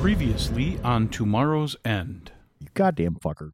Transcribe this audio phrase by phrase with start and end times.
[0.00, 2.32] Previously on Tomorrow's End.
[2.58, 3.50] You goddamn fucker.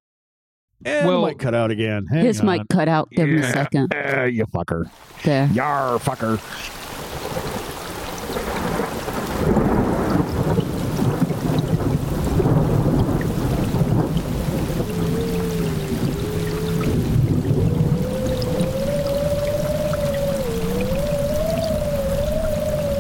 [0.85, 2.07] And Well- the mic cut out again.
[2.07, 2.47] Hang His on.
[2.47, 3.11] mic cut out.
[3.11, 3.93] Give him a second.
[3.93, 4.89] Eh, you fucker.
[5.25, 5.49] There.
[5.49, 6.39] Yar, fucker.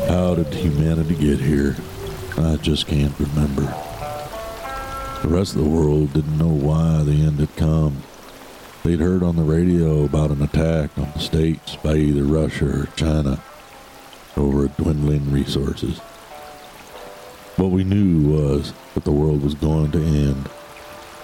[0.08, 1.76] How did humanity get here?
[2.38, 3.62] I just can't remember.
[5.22, 8.02] The rest of the world didn't know why the end had come.
[8.84, 12.86] They'd heard on the radio about an attack on the states by either Russia or
[12.94, 13.42] China
[14.36, 15.98] over dwindling resources.
[17.56, 20.50] What we knew was that the world was going to end,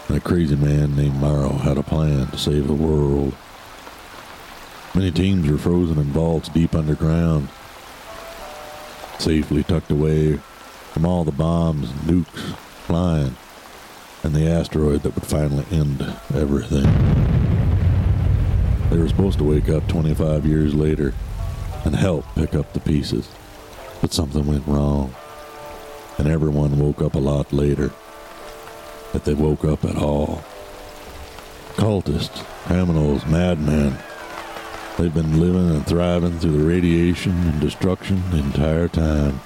[0.08, 3.34] and a crazy man named Morrow had a plan to save the world.
[4.94, 7.50] Many teams were frozen in vaults deep underground,
[9.18, 10.40] safely tucked away
[10.92, 12.54] from all the bombs and nukes
[12.86, 13.34] flying
[14.22, 16.00] and the asteroid that would finally end
[16.34, 16.84] everything.
[18.90, 21.14] They were supposed to wake up 25 years later
[21.84, 23.28] and help pick up the pieces,
[24.00, 25.14] but something went wrong,
[26.18, 27.90] and everyone woke up a lot later.
[29.14, 30.44] If they woke up at all.
[31.74, 33.98] Cultists, criminals, madmen,
[34.98, 39.40] They've been living and thriving through the radiation and destruction the entire time.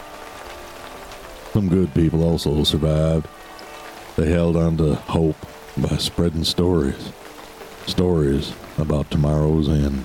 [1.57, 3.27] Some good people also survived.
[4.17, 5.39] They held on to hope
[5.75, 7.11] by spreading stories.
[7.87, 10.05] Stories about tomorrow's end.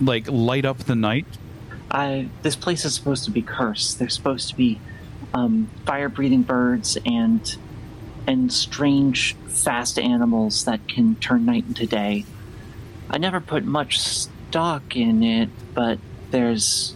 [0.00, 1.26] Like light up the night.
[1.92, 4.00] I this place is supposed to be cursed.
[4.00, 4.80] There's supposed to be
[5.32, 7.54] um, fire-breathing birds and
[8.26, 12.24] and strange, fast animals that can turn night into day.
[13.08, 16.00] I never put much stock in it, but
[16.30, 16.94] there's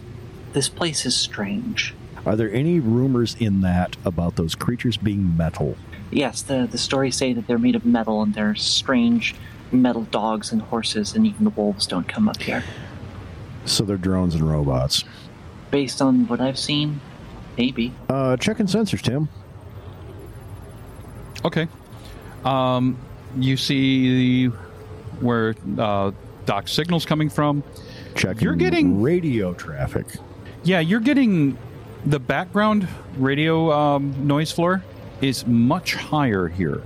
[0.53, 1.93] this place is strange.
[2.25, 5.75] Are there any rumors in that about those creatures being metal?
[6.11, 9.35] Yes, the the stories say that they're made of metal and they're strange
[9.71, 12.63] metal dogs and horses, and even the wolves don't come up here.
[13.65, 15.03] So they're drones and robots.
[15.71, 17.01] Based on what I've seen,
[17.57, 17.93] maybe.
[18.07, 19.27] Uh, checking sensors, Tim.
[21.43, 21.67] Okay.
[22.45, 22.97] Um,
[23.37, 24.45] you see
[25.19, 26.11] where uh,
[26.45, 27.63] Doc's signal's coming from.
[28.15, 30.05] Checking You're getting- radio traffic.
[30.63, 31.57] Yeah, you're getting
[32.05, 32.87] the background
[33.17, 34.83] radio um, noise floor
[35.21, 36.81] is much higher here.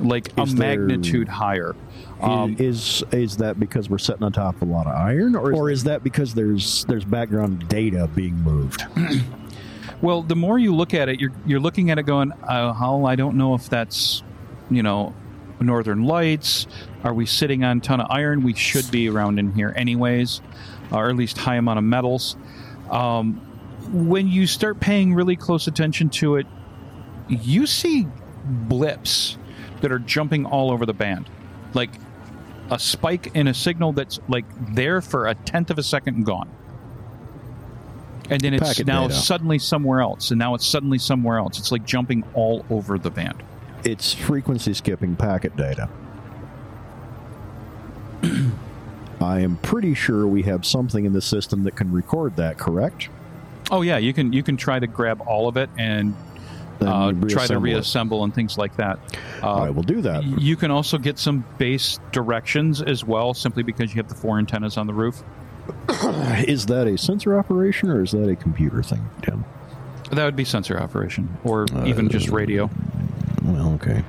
[0.00, 1.74] Like Is a there- magnitude higher.
[2.20, 5.52] Um, is is that because we're sitting on top of a lot of iron, or
[5.52, 8.84] is, or is that because there's there's background data being moved?
[10.02, 13.06] Well, the more you look at it, you're you're looking at it going, uh, "How
[13.06, 14.22] I don't know if that's,
[14.70, 15.14] you know,
[15.60, 16.66] Northern Lights.
[17.04, 18.42] Are we sitting on a ton of iron?
[18.42, 20.40] We should be around in here anyways,
[20.90, 22.36] or at least high amount of metals."
[22.90, 23.34] Um,
[23.92, 26.46] when you start paying really close attention to it,
[27.28, 28.06] you see
[28.44, 29.38] blips
[29.80, 31.28] that are jumping all over the band,
[31.74, 31.90] like
[32.70, 34.44] a spike in a signal that's like
[34.74, 36.50] there for a tenth of a second and gone
[38.30, 39.14] and then it's Packet now data.
[39.14, 43.10] suddenly somewhere else and now it's suddenly somewhere else it's like jumping all over the
[43.10, 43.42] band
[43.86, 45.88] It's frequency skipping packet data.
[49.20, 52.58] I am pretty sure we have something in the system that can record that.
[52.58, 53.08] Correct?
[53.70, 56.14] oh yeah you can you can try to grab all of it and
[56.80, 58.24] uh, try to reassemble it.
[58.24, 58.98] and things like that
[59.42, 60.22] uh, All right, we'll do that.
[60.24, 64.38] you can also get some base directions as well simply because you have the four
[64.38, 65.22] antennas on the roof
[66.46, 69.44] Is that a sensor operation or is that a computer thing, Tim?
[70.12, 72.70] that would be sensor operation or even just radio
[73.46, 74.02] Well, okay.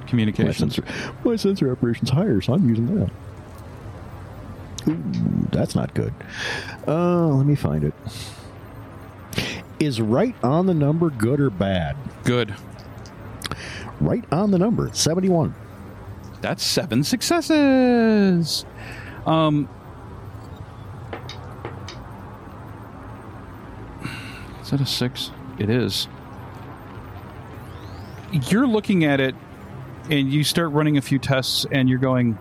[0.00, 0.84] My communications sensor,
[1.24, 3.10] my sensor operation's higher, so I'm using that.
[4.88, 6.12] Ooh, that's not good.
[6.86, 7.94] Uh, let me find it.
[9.80, 11.96] Is right on the number good or bad?
[12.24, 12.54] good
[14.00, 15.54] Right on the number, 71.
[16.40, 18.66] That's seven successes.
[19.24, 19.68] Um,
[24.60, 25.30] is that a six?
[25.58, 26.08] It is.
[28.34, 29.34] You're looking at it,
[30.10, 32.38] and you start running a few tests, and you're going.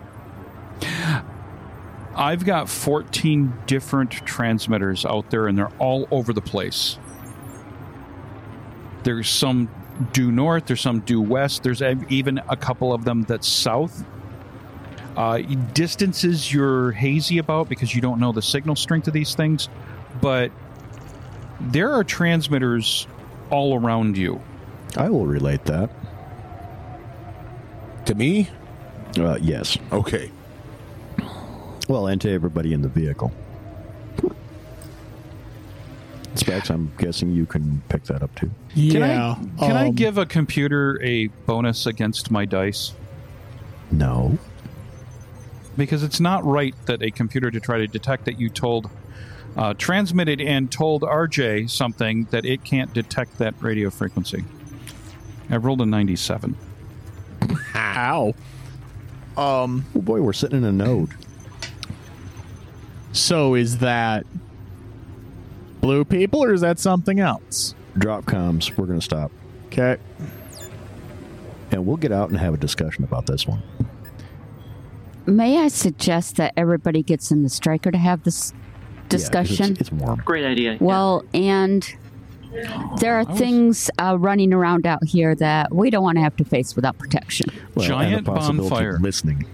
[2.16, 6.98] I've got 14 different transmitters out there, and they're all over the place.
[9.04, 9.70] There's some
[10.12, 14.04] due north, there's some due west, there's even a couple of them that's south.
[15.16, 15.40] Uh,
[15.74, 19.70] distances you're hazy about because you don't know the signal strength of these things,
[20.22, 20.52] but
[21.60, 23.08] there are transmitters
[23.52, 24.42] all around you.
[24.98, 25.90] I will relate that.
[28.06, 28.50] To me?
[29.18, 29.78] Uh, yes.
[29.92, 30.32] Okay.
[31.88, 33.32] Well, and to everybody in the vehicle.
[36.36, 38.50] Specs, I'm guessing you can pick that up too.
[38.74, 39.36] Can yeah.
[39.60, 42.94] I, can I um, give a computer a bonus against my dice?
[43.92, 44.38] No.
[45.78, 48.90] Because it's not right that a computer to try to detect that you told,
[49.56, 54.44] uh, transmitted and told RJ something that it can't detect that radio frequency.
[55.54, 56.56] I rolled a 97.
[57.76, 58.34] Ow.
[59.38, 59.86] Um.
[59.96, 61.10] Oh boy, we're sitting in a node.
[63.12, 64.26] So is that
[65.82, 67.76] blue people or is that something else?
[67.98, 68.76] Drop comms.
[68.76, 69.32] We're going to stop.
[69.68, 69.98] Okay.
[71.72, 73.62] And we'll get out and have a discussion about this one.
[75.28, 78.60] May I suggest that everybody gets in the striker to have this Yeah,
[79.10, 79.72] 'cause discussion?
[79.74, 80.22] it's, it's warm.
[80.26, 80.78] Great idea.
[80.80, 81.88] well, and
[83.00, 86.46] there are things uh, running around out here that we don't want to have to
[86.46, 87.48] face without protection.
[87.76, 89.00] Well, and the Giant possibility of bonfire.
[89.00, 89.46] Listening.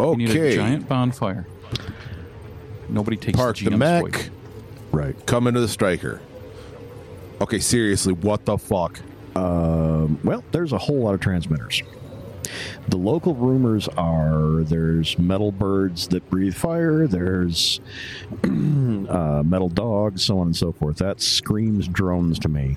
[0.00, 0.56] You need a Okay.
[0.56, 1.46] giant bonfire.
[2.88, 4.02] Nobody takes Park the the GM's mech.
[4.02, 4.30] voice.
[4.92, 5.26] Right.
[5.26, 6.20] Come into the striker.
[7.40, 9.00] Okay, seriously, what the fuck?
[9.36, 11.82] Um, well, there's a whole lot of transmitters.
[12.88, 17.80] The local rumors are there's metal birds that breathe fire, there's
[18.44, 20.96] uh, metal dogs, so on and so forth.
[20.98, 22.76] That screams drones to me.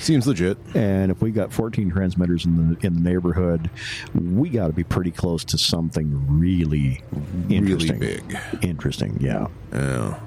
[0.00, 0.58] Seems legit.
[0.74, 3.70] And if we got 14 transmitters in the in the neighborhood,
[4.14, 7.02] we got to be pretty close to something really
[7.48, 8.00] interesting.
[8.00, 8.38] Really big.
[8.62, 9.46] Interesting, yeah.
[9.72, 10.18] Yeah.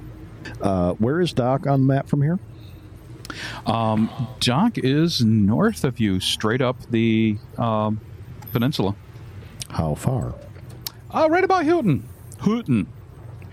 [0.62, 2.40] Uh, where is Doc on the map from here?
[3.66, 4.10] Um,
[4.40, 8.00] Doc is north of you, straight up the um,
[8.52, 8.96] peninsula.
[9.70, 10.36] How far?
[11.12, 12.08] Uh, right about Houghton.
[12.40, 12.88] Houghton.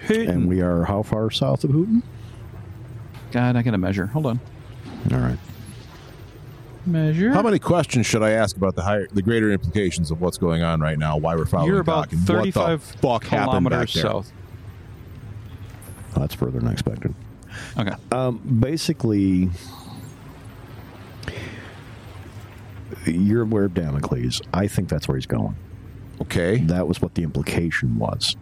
[0.07, 0.29] Houghton.
[0.29, 2.03] And we are how far south of Houghton?
[3.31, 4.07] God, I gotta measure.
[4.07, 4.41] Hold on.
[5.13, 5.39] All right.
[6.85, 7.33] Measure.
[7.33, 10.63] How many questions should I ask about the higher, the greater implications of what's going
[10.63, 11.17] on right now?
[11.17, 14.03] Why we're following You're about Doc, and 35 what the fuck happened back kilometers there?
[14.03, 14.33] south.
[16.17, 17.15] That's further than I expected.
[17.79, 17.93] Okay.
[18.11, 19.51] Um, basically,
[23.07, 24.41] you're aware of Damocles.
[24.53, 25.57] I think that's where he's going.
[26.21, 26.59] Okay.
[26.59, 28.37] That was what the implication was.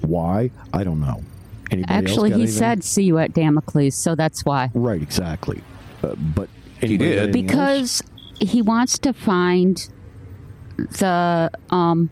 [0.00, 0.50] Why?
[0.72, 1.22] I don't know.
[1.70, 2.52] Anybody Actually, he anything?
[2.54, 4.70] said, "See you at Damocles," so that's why.
[4.74, 5.62] right, exactly.
[6.02, 6.48] Uh, but
[6.80, 7.16] He did.
[7.16, 8.02] got anything else?
[8.02, 9.88] Because he wants to find
[10.76, 12.10] the um,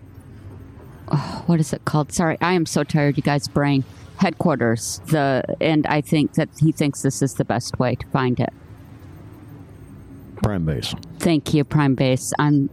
[1.09, 2.13] oh, what is it called?
[2.13, 3.47] Sorry, I am so tired, you guys.
[3.47, 3.85] Brain
[4.23, 5.01] headquarters.
[5.07, 8.53] The and I think that he thinks this is the best way to find it.
[10.37, 10.95] Prime base.
[11.19, 12.33] Thank you, Prime Base.
[12.39, 12.69] I'm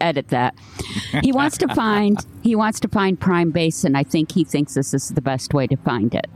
[0.00, 0.54] edit that.
[1.22, 4.74] He wants to find he wants to find Prime Base, and I think he thinks
[4.74, 6.26] this is the best way to find it.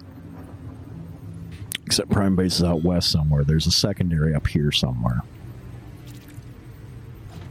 [1.87, 3.45] Except Prime base is out west somewhere.
[3.45, 5.23] There's a secondary up here somewhere.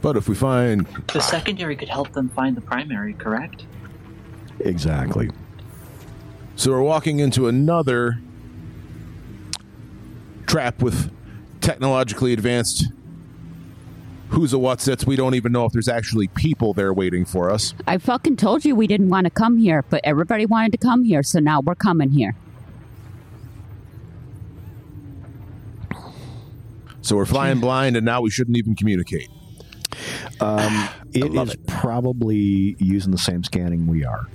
[0.00, 3.66] But if we find The secondary could help them find the primary, correct?
[4.60, 5.30] Exactly.
[6.58, 8.18] So we're walking into another
[10.46, 11.12] trap with
[11.60, 12.86] technologically advanced
[14.30, 15.06] who's a what's its.
[15.06, 17.74] We don't even know if there's actually people there waiting for us.
[17.86, 21.04] I fucking told you we didn't want to come here, but everybody wanted to come
[21.04, 22.34] here, so now we're coming here.
[27.02, 29.28] So we're flying blind, and now we shouldn't even communicate.
[30.40, 34.26] Um, it is probably using the same scanning we are.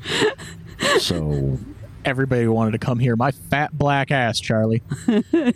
[0.99, 1.59] so
[2.05, 3.15] Everybody wanted to come here.
[3.15, 4.81] My fat black ass, Charlie.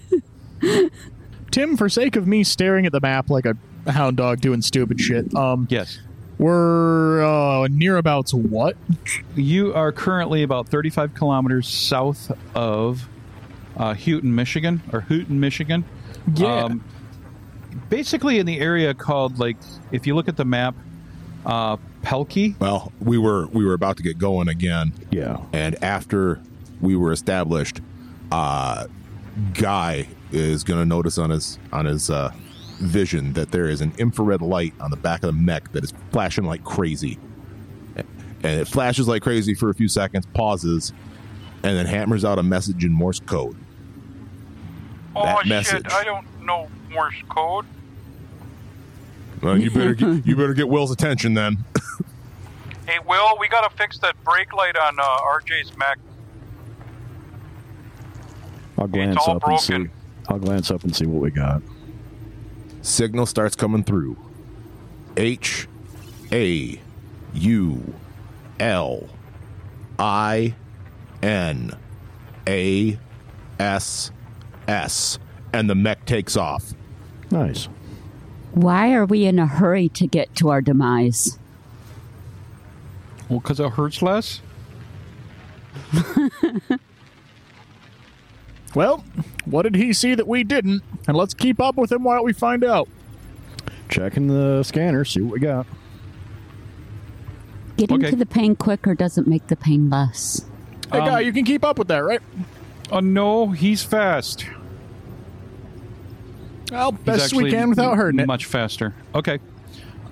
[1.52, 3.56] Tim, for sake of me staring at the map like a
[3.92, 6.00] hound dog doing stupid shit, um, Yes.
[6.38, 8.76] we're uh, near about what?
[9.36, 13.08] You are currently about 35 kilometers south of
[13.78, 15.86] uh, Houghton, Michigan, or Houghton, Michigan.
[16.36, 16.70] Yeah.
[17.90, 19.56] basically in the area called, like,
[19.92, 20.76] if you look at the map,
[21.46, 21.78] uh,
[22.08, 22.58] Pelkie.
[22.58, 26.42] Well, we were we were about to get going again, yeah, and after
[26.80, 27.82] we were established,
[28.32, 28.88] uh,
[29.54, 32.32] Guy is going to notice on his on his uh,
[32.80, 35.94] vision that there is an infrared light on the back of the mech that is
[36.12, 37.20] flashing like crazy,
[37.98, 38.06] and
[38.62, 40.94] it flashes like crazy for a few seconds, pauses,
[41.64, 43.58] and then hammers out a message in Morse code.
[45.14, 45.84] That oh message.
[45.84, 45.92] shit!
[45.92, 47.66] I don't know Morse code.
[49.42, 51.58] Well, you better get, you better get Will's attention then.
[52.88, 56.00] Hey, Will, we gotta fix that brake light on uh, RJ's mech.
[58.78, 59.88] I'll glance all up and see.
[60.30, 61.62] I'll glance up and see what we got.
[62.82, 64.16] Signal starts coming through.
[65.18, 65.68] H
[66.32, 66.80] A
[67.34, 67.94] U
[68.62, 69.10] L
[70.00, 70.56] I
[71.22, 71.78] N
[72.48, 72.98] A
[73.60, 74.12] S
[74.70, 75.20] S.
[75.52, 76.74] And the mech takes off.
[77.32, 77.68] Nice.
[78.58, 81.38] Why are we in a hurry to get to our demise?
[83.30, 84.42] Well, because it hurts less.
[88.76, 89.04] Well,
[89.46, 90.84] what did he see that we didn't?
[91.08, 92.88] And let's keep up with him while we find out.
[93.90, 95.66] Checking the scanner, see what we got.
[97.78, 98.10] Getting Okay.
[98.12, 100.46] to the pain quicker doesn't make the pain less.
[100.92, 102.22] Hey, Um, guy, you can keep up with that, right?
[102.92, 104.46] Oh no, he's fast.
[106.72, 108.28] Well, He's best we can without hurting it.
[108.28, 108.94] Much faster.
[109.16, 109.40] Okay.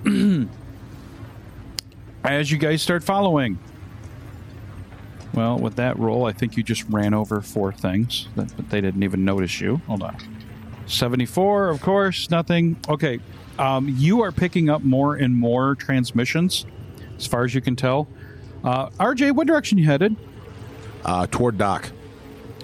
[2.24, 3.60] As you guys start following.
[5.34, 8.80] Well, with that roll, I think you just ran over four things, that- but they
[8.82, 9.82] didn't even notice you.
[9.88, 10.16] Hold on.
[10.88, 12.78] 74, of course, nothing.
[12.88, 13.20] Okay.
[13.60, 16.66] Um, you are picking up more and more transmissions,
[17.18, 18.08] as far as you can tell.
[18.64, 20.16] Uh, RJ, what direction you headed?
[21.04, 21.92] Uh, toward Doc.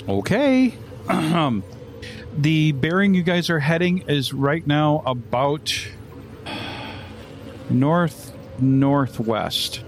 [0.07, 0.73] Okay.
[2.33, 5.73] The bearing you guys are heading is right now about
[7.69, 9.83] north northwest.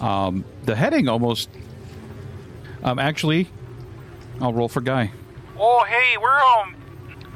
[0.00, 1.48] Um, the heading almost.
[2.82, 3.48] Um, actually,
[4.40, 5.12] I'll roll for Guy.
[5.58, 6.74] Oh, hey, we're um.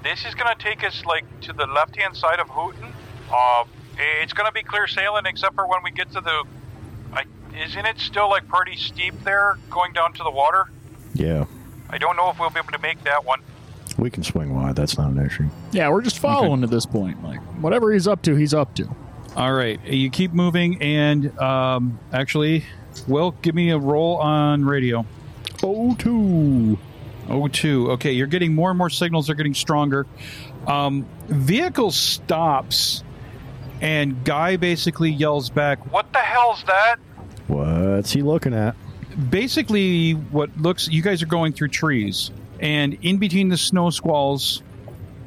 [0.03, 2.93] This is gonna take us like to the left-hand side of Houghton.
[3.33, 3.65] Uh,
[4.21, 6.45] it's gonna be clear sailing except for when we get to the.
[7.13, 7.25] I,
[7.57, 10.67] isn't it still like pretty steep there, going down to the water?
[11.15, 11.45] Yeah,
[11.91, 13.41] I don't know if we'll be able to make that one.
[13.99, 14.77] We can swing wide.
[14.77, 15.49] That's not an issue.
[15.73, 17.23] Yeah, we're just following at this point.
[17.23, 18.89] Like, whatever he's up to, he's up to.
[19.37, 22.65] All right, you keep moving, and um, actually,
[23.07, 25.05] Will, give me a roll on radio.
[25.63, 26.79] Oh, two.
[27.29, 27.91] Oh, two.
[27.93, 29.27] Okay, you're getting more and more signals.
[29.27, 30.07] They're getting stronger.
[30.67, 33.05] Um, vehicle stops,
[33.81, 35.93] and Guy basically yells back.
[35.93, 36.97] What the hell's that?
[37.47, 38.77] What's he looking at?
[39.31, 44.63] Basically, what looks you guys are going through trees, and in between the snow squalls,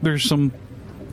[0.02, 0.52] there's some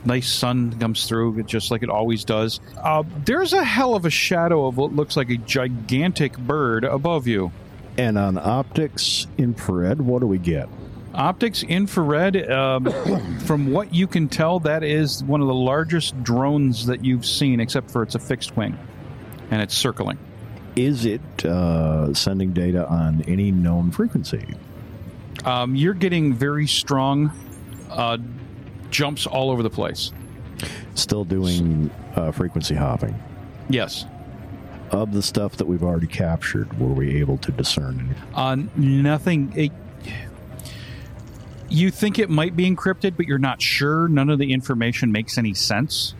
[0.05, 2.59] nice sun comes through, just like it always does.
[2.77, 7.27] Uh, there's a hell of a shadow of what looks like a gigantic bird above
[7.27, 7.51] you.
[7.97, 10.69] And on optics infrared, what do we get?
[11.13, 12.85] Optics infrared, um,
[13.45, 17.59] from what you can tell, that is one of the largest drones that you've seen,
[17.59, 18.77] except for it's a fixed wing
[19.51, 20.17] and it's circling.
[20.75, 24.45] Is it uh, sending data on any known frequency?
[25.45, 27.31] Um, you're getting very strong
[27.89, 28.17] uh,
[28.89, 30.11] jumps all over the place.
[30.95, 33.17] Still doing uh, frequency hopping.
[33.69, 34.05] Yes.
[34.91, 38.15] Of the stuff that we've already captured, were we able to discern?
[38.33, 39.53] Uh, nothing.
[39.55, 39.71] It,
[41.69, 44.07] you think it might be encrypted, but you're not sure.
[44.07, 46.15] None of the information makes any sense.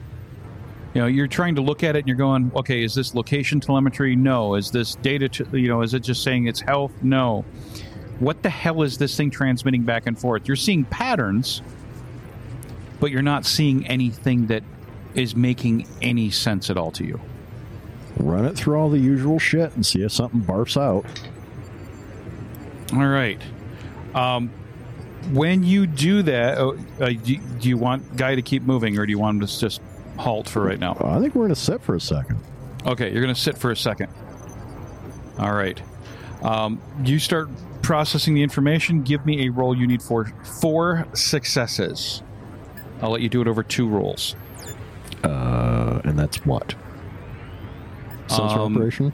[0.94, 3.60] You know, you're trying to look at it and you're going, okay, is this location
[3.60, 4.16] telemetry?
[4.16, 4.56] No.
[4.56, 6.92] Is this data, you know, is it just saying it's health?
[7.02, 7.46] No.
[8.20, 10.48] What the hell is this thing transmitting back and forth?
[10.48, 11.62] You're seeing patterns,
[13.00, 14.64] but you're not seeing anything that
[15.16, 17.20] is making any sense at all to you.
[18.18, 21.06] Run it through all the usual shit and see if something barfs out.
[22.94, 23.42] All right.
[24.14, 24.50] Um,
[25.32, 29.06] when you do that, uh, uh, do, do you want Guy to keep moving, or
[29.06, 29.82] do you want him to just
[30.18, 30.98] halt for right now?
[31.00, 32.40] I think we're going to sit for a second.
[32.86, 34.12] Okay, you're going to sit for a second.
[35.38, 35.82] All right.
[36.42, 37.50] Um, you start
[37.94, 39.02] processing the information.
[39.02, 39.76] Give me a roll.
[39.76, 40.26] You need for
[40.62, 42.22] four successes.
[43.02, 44.36] I'll let you do it over two rolls.
[45.24, 46.76] Uh, and that's what?
[48.28, 49.12] Sensor Um, operation?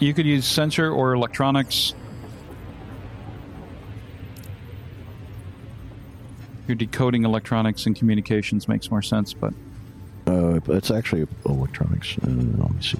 [0.00, 1.94] You could use sensor or electronics.
[6.68, 9.54] You're decoding electronics and communications makes more sense, but
[10.26, 12.18] Uh, it's actually electronics.
[12.22, 12.98] Uh, let me see.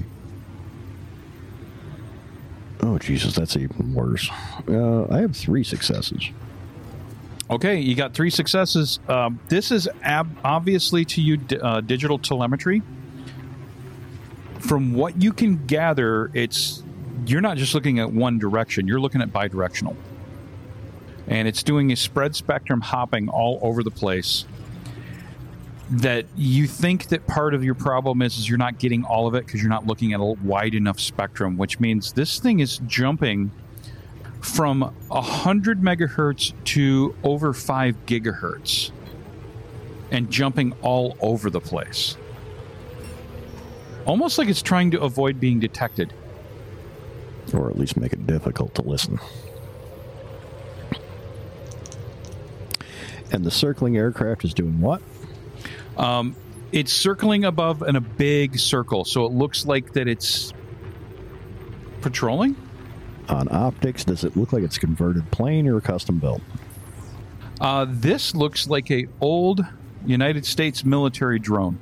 [2.82, 4.30] Oh, Jesus, that's even worse.
[4.68, 6.30] Uh, I have three successes.
[7.50, 9.00] Okay, you got three successes.
[9.08, 12.80] Um, this is ab- obviously to you uh, digital telemetry.
[14.60, 16.82] From what you can gather, it's
[17.26, 19.96] you're not just looking at one direction; you're looking at bidirectional,
[21.26, 24.44] and it's doing a spread spectrum hopping all over the place.
[25.90, 29.34] That you think that part of your problem is is you're not getting all of
[29.34, 32.78] it because you're not looking at a wide enough spectrum, which means this thing is
[32.86, 33.50] jumping
[34.40, 38.92] from 100 megahertz to over 5 gigahertz
[40.10, 42.16] and jumping all over the place.
[44.06, 46.12] Almost like it's trying to avoid being detected.
[47.52, 49.18] Or at least make it difficult to listen.
[53.32, 55.02] And the circling aircraft is doing what?
[56.00, 56.34] Um,
[56.72, 60.52] it's circling above in a big circle, so it looks like that it's
[62.00, 62.56] patrolling.
[63.28, 66.40] On optics, does it look like it's converted plane or custom built?
[67.60, 69.64] Uh, this looks like a old
[70.06, 71.78] United States military drone.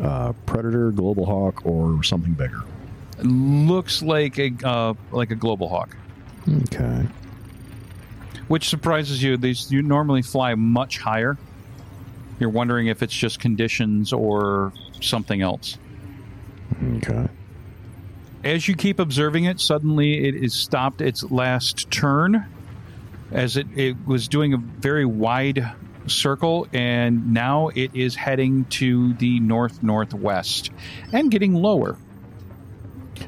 [0.00, 2.62] Uh, Predator, Global Hawk, or something bigger?
[3.22, 5.96] Looks like a uh, like a global hawk.
[6.48, 7.06] Okay.
[8.48, 9.36] which surprises you.
[9.36, 11.38] These you normally fly much higher.
[12.42, 15.78] You're wondering if it's just conditions or something else.
[16.96, 17.28] Okay.
[18.42, 22.44] As you keep observing it, suddenly it is stopped its last turn
[23.30, 25.72] as it, it was doing a very wide
[26.08, 30.72] circle and now it is heading to the north northwest
[31.12, 31.96] and getting lower.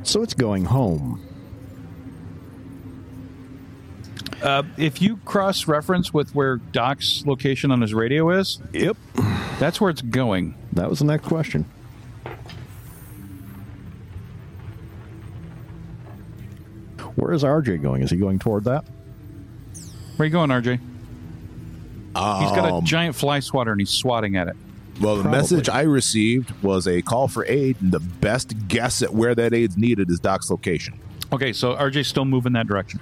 [0.02, 1.25] So it's going home.
[4.42, 8.97] Uh, if you cross reference with where Doc's location on his radio is, Yep.
[9.59, 10.54] that's where it's going.
[10.75, 11.64] That was the next question.
[17.16, 18.02] Where is RJ going?
[18.02, 18.85] Is he going toward that?
[20.16, 20.73] Where are you going, RJ?
[20.78, 24.56] He's got a Um, giant fly swatter and he's swatting at it.
[25.00, 25.40] Well, the Probably.
[25.40, 29.52] message I received was a call for aid, and the best guess at where that
[29.52, 30.94] aid's needed is Doc's location.
[31.33, 33.00] Okay, so RJ's still moving that direction.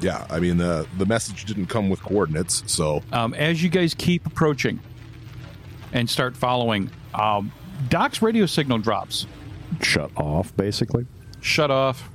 [0.00, 3.94] Yeah, I mean the the message didn't come with coordinates, so Um, as you guys
[3.94, 4.80] keep approaching
[5.92, 7.52] and start following, um,
[7.88, 9.26] Doc's radio signal drops.
[9.82, 11.06] Shut off, basically.
[11.40, 12.10] Shut off.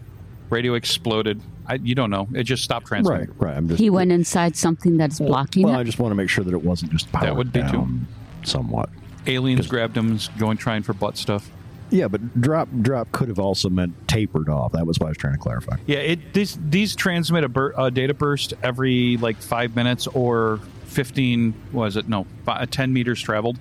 [0.50, 1.42] Radio exploded.
[1.68, 2.28] I, you don't know.
[2.36, 3.30] It just stopped transmitting.
[3.38, 3.58] Right, right.
[3.58, 3.80] I'm just.
[3.80, 5.86] He went inside something that's blocking well, I it.
[5.86, 7.72] just want to make sure that it wasn't just powered would be too.
[7.72, 8.08] down
[8.44, 8.90] somewhat.
[9.26, 11.50] Aliens grabbed him, and going trying for butt stuff.
[11.92, 14.72] Yeah, but drop drop could have also meant tapered off.
[14.72, 15.78] That was what I was trying to clarify.
[15.86, 20.60] Yeah, it these these transmit a, bur- a data burst every like five minutes or
[20.86, 21.54] fifteen.
[21.72, 23.60] Was it no fi- uh, ten meters traveled?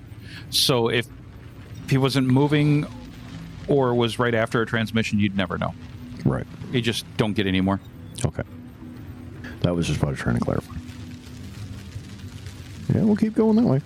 [0.49, 1.07] So if
[1.89, 2.87] he wasn't moving
[3.67, 5.73] or was right after a transmission, you'd never know.
[6.25, 6.47] Right.
[6.71, 7.79] You just don't get any more.
[8.25, 8.43] Okay.
[9.61, 10.73] That was just what I was trying to clarify.
[12.93, 13.81] Yeah, we'll keep going that way.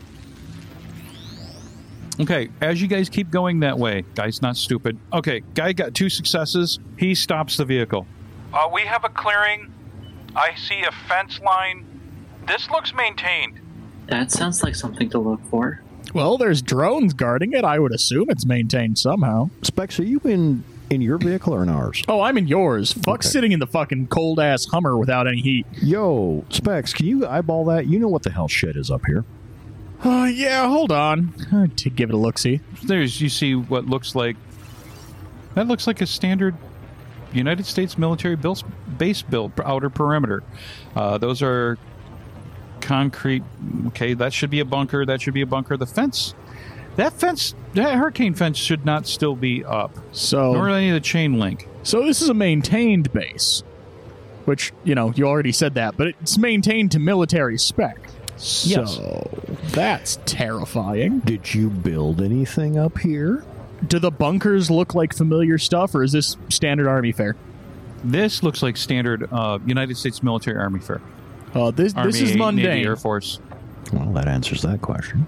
[2.20, 4.98] Okay, as you guys keep going that way, guy's not stupid.
[5.14, 6.80] Okay, guy got two successes.
[6.98, 8.06] He stops the vehicle.
[8.54, 9.72] Uh, we have a clearing.
[10.36, 11.86] I see a fence line.
[12.48, 13.60] This looks maintained.
[14.08, 15.82] That sounds like something to look for.
[16.14, 17.64] Well, there's drones guarding it.
[17.64, 19.50] I would assume it's maintained somehow.
[19.62, 22.04] Specs, are you in in your vehicle or in ours?
[22.08, 22.92] Oh, I'm in yours.
[22.94, 23.28] Fuck Okay.
[23.28, 25.68] sitting in the fucking cold ass Hummer without any heat.
[25.84, 27.86] Yo, Specs, can you eyeball that?
[27.86, 29.24] You know what the hell shit is up here.
[30.04, 31.34] Oh, yeah, hold on.
[31.52, 32.62] Uh, To give it a look see.
[32.84, 34.38] There's you see what looks like
[35.56, 36.56] that looks like a standard
[37.34, 38.64] United States military built,
[38.98, 40.44] base built outer perimeter.
[40.96, 41.78] Uh, those are
[42.82, 43.44] concrete.
[43.88, 45.06] Okay, that should be a bunker.
[45.06, 45.76] That should be a bunker.
[45.76, 46.34] The fence,
[46.96, 49.92] that fence, that hurricane fence should not still be up.
[50.12, 51.68] So, Nor any of the chain link.
[51.84, 53.64] so this is a maintained base,
[54.46, 57.98] which you know you already said that, but it's maintained to military spec.
[58.66, 58.96] Yes.
[58.96, 59.30] So
[59.72, 61.20] that's terrifying.
[61.20, 63.44] Did you build anything up here?
[63.88, 67.36] Do the bunkers look like familiar stuff, or is this standard army fare?
[68.04, 71.02] This looks like standard uh, United States military army fare.
[71.54, 73.40] Uh, this Army, this is Navy, mundane, Air Force.
[73.92, 75.26] Well, that answers that question.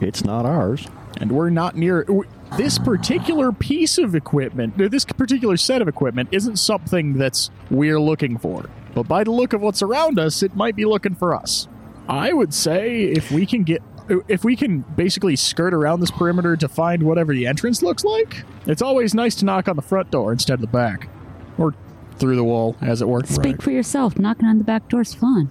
[0.00, 0.86] It's not ours.
[1.20, 2.04] and we're not near.
[2.04, 7.50] w- This particular piece of equipment, or this particular set of equipment, isn't something that's
[7.70, 8.70] we're looking for.
[8.94, 11.68] But by the look of what's around us, it might be looking for us.
[12.10, 13.82] I would say if we can get,
[14.26, 18.44] if we can basically skirt around this perimeter to find whatever the entrance looks like,
[18.66, 21.08] it's always nice to knock on the front door instead of the back,
[21.56, 21.72] or
[22.18, 23.24] through the wall, as it were.
[23.24, 24.18] Speak for yourself.
[24.18, 25.48] Knocking on the back door's fun.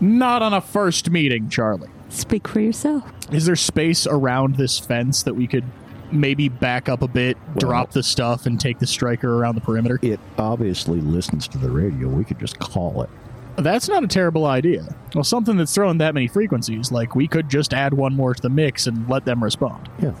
[0.00, 1.88] Not on a first meeting, Charlie.
[2.08, 3.04] Speak for yourself.
[3.32, 5.64] Is there space around this fence that we could
[6.10, 10.00] maybe back up a bit, drop the stuff, and take the striker around the perimeter?
[10.02, 12.08] It obviously listens to the radio.
[12.08, 13.10] We could just call it.
[13.56, 14.94] That's not a terrible idea.
[15.14, 18.42] Well, something that's throwing that many frequencies, like we could just add one more to
[18.42, 19.88] the mix and let them respond.
[20.00, 20.14] Yeah.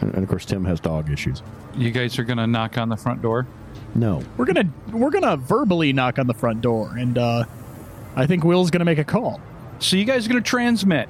[0.00, 1.42] And, and of course, Tim has dog issues.
[1.76, 3.46] You guys are gonna knock on the front door.
[3.94, 4.22] No.
[4.36, 7.44] We're gonna we're gonna verbally knock on the front door, and uh,
[8.16, 9.40] I think Will's gonna make a call.
[9.78, 11.08] So you guys are gonna transmit.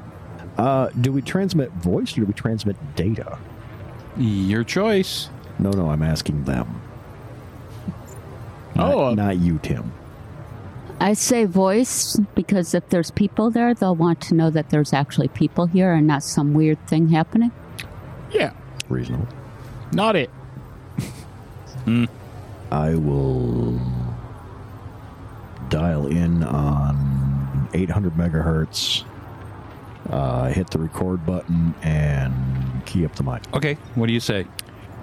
[0.59, 3.39] Uh, do we transmit voice or do we transmit data?
[4.19, 5.31] Your choice.
[5.59, 6.83] No, no, I'm asking them.
[8.75, 9.93] Not, Oh, uh, not you, Tim.
[11.03, 15.27] I say voice because if there's people there, they'll want to know that there's actually
[15.29, 17.51] people here and not some weird thing happening.
[18.31, 18.53] Yeah,
[18.89, 19.27] Reasonable.
[19.93, 20.31] not it.
[22.71, 23.81] I will
[25.71, 29.05] dial in on 800 megahertz,
[30.09, 32.33] uh, hit the record button, and
[32.87, 33.43] key up the mic.
[33.55, 33.75] Okay.
[33.97, 34.47] What do you say?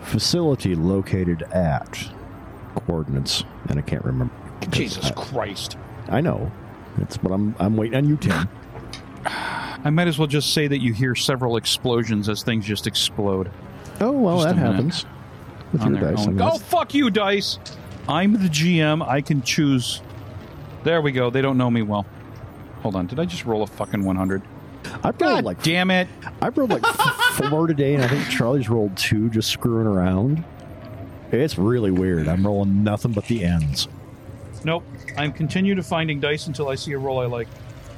[0.01, 2.09] Facility located at
[2.75, 4.33] coordinates, and I can't remember.
[4.69, 5.75] Jesus Christ.
[6.09, 6.51] I, know.
[6.97, 7.55] That's what I'm.
[7.59, 8.49] I'm waiting on you, Tim.
[9.25, 13.49] I might as well just say that you hear several explosions as things just explode.
[14.01, 14.71] Oh well, Just a that minute.
[14.73, 15.05] happens
[15.71, 16.23] with on your their dice.
[16.25, 17.59] I mean, Oh, that's- fuck you, dice.
[18.07, 19.07] I'm the GM.
[19.07, 20.01] I can choose
[20.83, 21.29] There we go.
[21.29, 22.05] They don't know me well.
[22.81, 23.07] Hold on.
[23.07, 24.41] Did I just roll a fucking 100?
[24.85, 26.07] I've rolled God like damn it.
[26.41, 30.43] I've rolled like f- four today, and I think Charlie's rolled two, just screwing around.
[31.31, 32.27] It's really weird.
[32.27, 33.87] I'm rolling nothing but the ends.
[34.63, 34.83] Nope.
[35.17, 37.47] I'm continue to finding dice until I see a roll I like.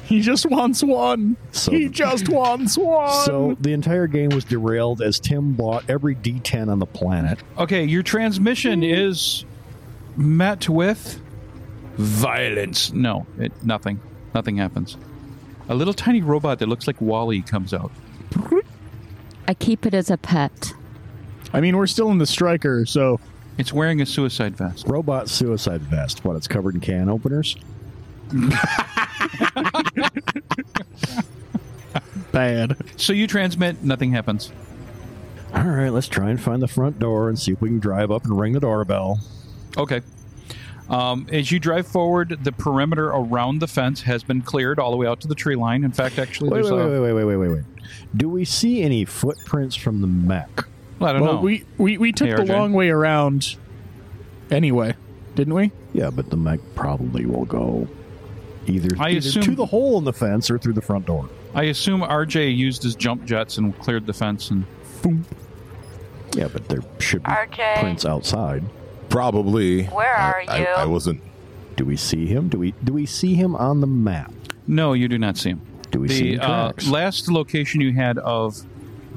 [0.03, 1.37] He just wants one.
[1.51, 3.25] So- he just wants one.
[3.25, 7.39] So the entire game was derailed as Tim bought every D10 on the planet.
[7.57, 9.45] Okay, your transmission is
[10.17, 11.21] met with
[11.97, 12.91] violence.
[12.91, 13.99] No, it nothing.
[14.33, 14.97] Nothing happens.
[15.69, 17.91] A little tiny robot that looks like WALL-E comes out.
[19.47, 20.73] I keep it as a pet.
[21.53, 23.19] I mean, we're still in the striker, so
[23.57, 24.87] It's wearing a suicide vest.
[24.87, 26.23] Robot suicide vest.
[26.25, 26.35] What?
[26.35, 27.55] It's covered in can openers.
[32.31, 32.77] bad.
[32.97, 34.51] So you transmit, nothing happens.
[35.53, 38.09] All right, let's try and find the front door and see if we can drive
[38.09, 39.19] up and ring the doorbell.
[39.77, 40.01] Okay.
[40.89, 44.97] Um, as you drive forward, the perimeter around the fence has been cleared all the
[44.97, 45.83] way out to the tree line.
[45.83, 46.87] In fact, actually, Wait, there's wait, a.
[46.87, 47.63] wait, wait, wait, wait, wait, wait.
[48.15, 50.65] Do we see any footprints from the mech?
[51.01, 51.41] Well, I don't Well, know.
[51.41, 52.49] we, we we took Hey, the RJ.
[52.49, 53.55] long way around.
[54.51, 54.93] Anyway,
[55.35, 55.71] didn't we?
[55.93, 57.87] Yeah, but the mech probably will go
[58.67, 61.27] either, I either assume- to the hole in the fence or through the front door.
[61.55, 64.65] I assume RJ used his jump jets and cleared the fence and
[65.01, 65.25] Boom.
[66.35, 67.79] Yeah, but there should be RJ.
[67.81, 68.63] prints outside.
[69.09, 69.85] Probably.
[69.85, 70.65] Where I- are I, you?
[70.67, 71.21] I wasn't.
[71.77, 72.47] Do we see him?
[72.49, 74.31] Do we do we see him on the map?
[74.67, 75.61] no, you do not see him.
[75.89, 76.87] Do we see The any uh, tracks?
[76.87, 78.61] last location you had of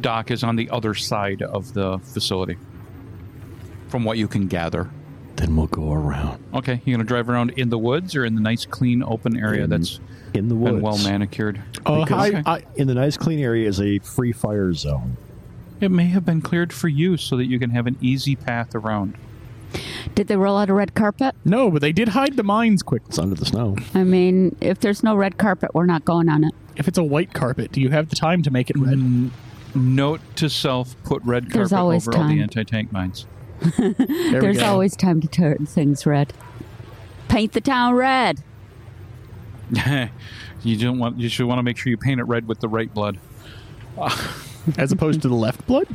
[0.05, 2.59] Doc is on the other side of the facility,
[3.89, 4.91] from what you can gather.
[5.37, 8.41] then we'll go around Okay, you're gonna drive around in the woods or in the
[8.41, 9.99] nice, clean, open area In that's
[10.35, 10.75] in the woods.
[10.75, 11.61] been well manicured.
[11.87, 15.17] Oh, Because- I, I, In the nice clean area is a free fire zone.
[15.81, 18.75] It may have been cleared for you so that you can have an easy path
[18.77, 19.17] around.
[20.15, 21.35] Did they roll out a red carpet?
[21.45, 23.03] no, but they did hide the mines quick.
[23.09, 23.77] It's under the snow.
[23.95, 26.53] I mean, if there's no red carpet, we're not going on it.
[26.77, 28.99] If it's a white carpet, do you have the time to make it red?
[28.99, 29.31] Mm,
[29.75, 32.43] Note to self: put red There's carpet always over all the time.
[32.43, 33.27] anti-tank mines.
[33.79, 33.93] There
[34.41, 34.67] There's go.
[34.67, 36.33] always time to turn things red.
[37.29, 38.43] Paint the town red.
[40.63, 41.19] you don't want.
[41.19, 43.19] You should want to make sure you paint it red with the right blood.
[44.79, 45.87] as opposed to the left blood.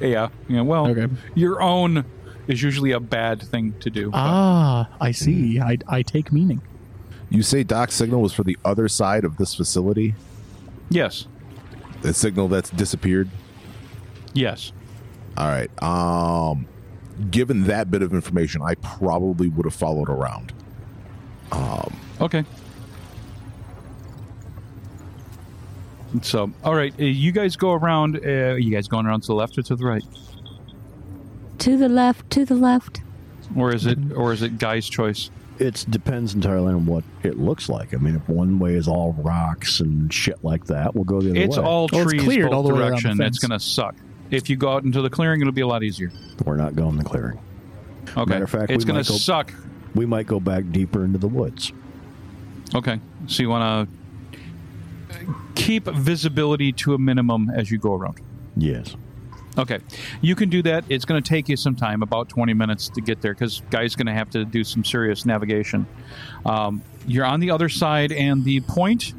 [0.00, 0.28] Yeah.
[0.48, 0.62] Yeah.
[0.62, 1.08] Well, Okay.
[1.34, 2.04] your own
[2.46, 4.10] is usually a bad thing to do.
[4.12, 5.60] Ah, I see.
[5.60, 6.62] I, I take meaning.
[7.30, 10.14] You say Doc's signal was for the other side of this facility?
[10.90, 11.26] yes.
[12.02, 13.28] The signal that's disappeared?
[14.32, 14.72] Yes.
[15.36, 15.70] All right.
[15.82, 16.66] Um,
[17.30, 20.52] given that bit of information, I probably would have followed around.
[21.52, 22.44] Um, Okay.
[26.22, 28.16] So, all right, uh, you guys go around.
[28.24, 30.02] Uh, you guys going around to the left or to the right,
[31.58, 33.02] To the left, to the left.
[33.54, 35.30] or is it, or is it guy's choice?
[35.58, 37.92] It depends entirely on what it looks like.
[37.92, 41.30] I mean, if one way is all rocks and shit like that, we'll go the
[41.30, 41.64] other It's way.
[41.64, 43.18] all Well, it's trees cleared all the way around the direction.
[43.18, 43.36] fence.
[43.36, 43.96] It's going to suck.
[44.30, 46.12] If you go out into the clearing, it'll be a lot easier.
[46.44, 47.38] We're not going the clearing.
[48.16, 48.30] Okay.
[48.30, 49.52] Matter of fact, it's we going to suck.
[49.94, 51.72] We might go back deeper into the woods.
[52.74, 53.00] Okay.
[53.26, 58.20] So you want to keep visibility to a minimum as you go around.
[58.56, 58.94] Yes.
[59.58, 59.80] Okay,
[60.20, 60.84] you can do that.
[60.88, 63.96] It's going to take you some time, about 20 minutes to get there, because guy's
[63.96, 65.86] going to have to do some serious navigation.
[66.46, 69.14] Um, you're on the other side, and the point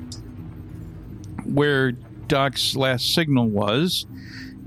[1.44, 4.06] where Doc's last signal was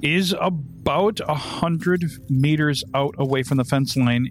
[0.03, 4.29] is about a hundred meters out away from the fence line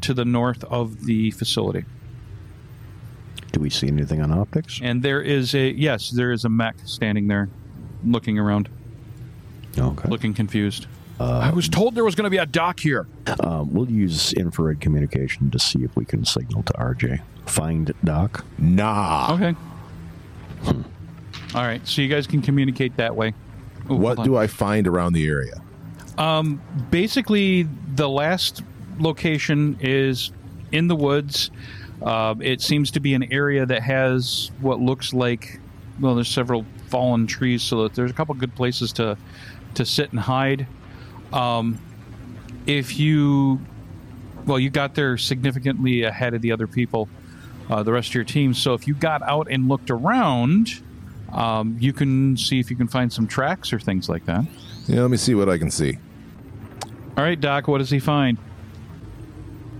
[0.00, 1.84] to the north of the facility.
[3.52, 4.80] Do we see anything on optics?
[4.82, 7.48] And there is a yes, there is a mech standing there,
[8.04, 8.68] looking around,
[9.78, 10.08] Okay.
[10.08, 10.86] looking confused.
[11.20, 13.06] I was told there was going to be a Doc here.
[13.40, 17.20] Um, we'll use infrared communication to see if we can signal to RJ.
[17.46, 18.44] Find Doc?
[18.58, 19.34] Nah.
[19.34, 19.54] Okay.
[21.54, 23.32] All right, so you guys can communicate that way.
[23.90, 24.36] Ooh, What do.
[24.36, 25.62] I find around the area?
[26.90, 28.62] Basically, the last
[28.98, 30.32] location is
[30.72, 31.50] in the woods.
[32.02, 35.60] Uh, it seems to be an area that has what looks like
[36.00, 39.16] well, there's several fallen trees, so that there's a couple good places to
[39.76, 40.66] to sit and hide.
[41.32, 41.78] Um,
[42.66, 43.60] if you
[44.46, 47.08] well, you got there significantly ahead of the other people,
[47.70, 48.54] uh, the rest of your team.
[48.54, 50.82] So if you got out and looked around,
[51.32, 54.44] um, you can see if you can find some tracks or things like that.
[54.86, 55.98] Yeah, let me see what I can see.
[57.16, 58.38] All right, Doc, what does he find?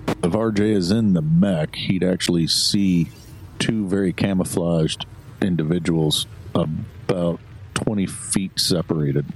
[0.08, 3.10] If RJ is in the mech, he'd actually see
[3.58, 5.04] two very camouflaged
[5.42, 7.40] individuals about
[7.74, 9.26] 20 feet separated.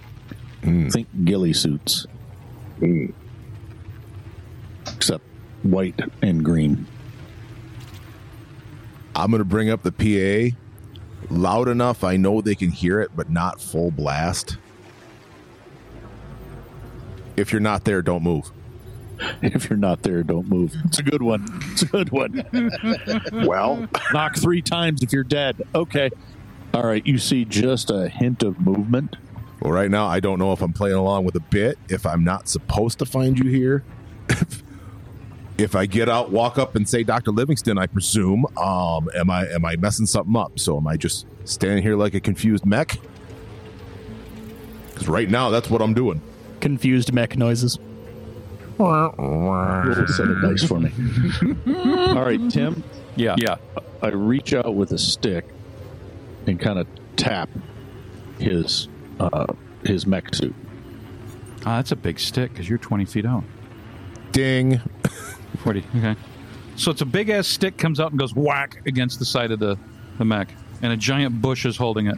[0.62, 0.92] Mm.
[0.92, 2.06] Think ghillie suits.
[2.80, 3.12] Mm.
[4.94, 5.24] Except
[5.62, 6.86] white and green.
[9.14, 9.92] I'm going to bring up the
[10.52, 10.56] PA
[11.30, 14.56] loud enough I know they can hear it, but not full blast.
[17.36, 18.50] If you're not there, don't move.
[19.42, 20.72] If you're not there, don't move.
[20.84, 21.44] It's a good one.
[21.72, 22.44] It's a good one.
[23.46, 25.60] Well, Knock three times if you're dead.
[25.74, 26.10] Okay.
[26.72, 27.04] All right.
[27.04, 29.16] You see just a hint of movement.
[29.60, 32.22] Well, right now, I don't know if I'm playing along with a bit, if I'm
[32.22, 33.84] not supposed to find you here.
[35.58, 37.32] if I get out, walk up and say Dr.
[37.32, 40.58] Livingstone, I presume, um, am I am I messing something up?
[40.58, 42.98] So am I just standing here like a confused mech?
[44.90, 46.20] Because right now, that's what I'm doing.
[46.60, 47.78] Confused mech noises.
[48.78, 50.92] Roll a set of dice for me.
[52.14, 52.84] All right, Tim.
[53.16, 53.34] Yeah.
[53.38, 53.56] Yeah.
[54.02, 55.44] I reach out with a stick
[56.46, 57.48] and kind of tap
[58.38, 58.88] his
[59.20, 59.46] uh,
[59.84, 60.54] his mech suit.
[61.66, 63.44] Ah, that's a big stick because you're 20 feet out.
[64.32, 64.80] Ding.
[65.58, 65.84] 40.
[65.96, 66.16] Okay.
[66.76, 69.58] So it's a big ass stick comes out and goes whack against the side of
[69.58, 69.76] the,
[70.18, 70.48] the mech,
[70.80, 72.16] and a giant bush is holding it.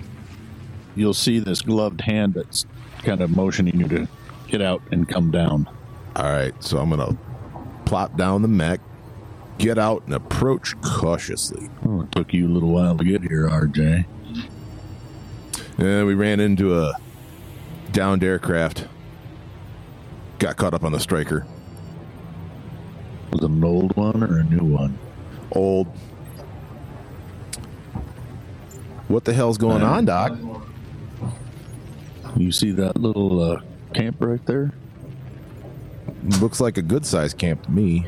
[0.96, 2.66] You'll see this gloved hand that's
[3.02, 4.08] kind of motioning you to
[4.48, 5.68] get out and come down.
[6.16, 7.16] All right, so I'm gonna
[7.86, 8.80] plop down the mech,
[9.56, 11.70] get out, and approach cautiously.
[11.86, 14.04] Oh, it took you a little while to get here, RJ.
[15.80, 16.92] And we ran into a
[17.92, 18.86] downed aircraft.
[20.38, 21.46] Got caught up on the striker.
[23.32, 24.98] Was it an old one or a new one?
[25.52, 25.86] Old.
[29.08, 30.36] What the hell's going on, Doc?
[32.36, 33.62] You see that little uh,
[33.94, 34.72] camp right there?
[36.40, 38.06] Looks like a good sized camp to me.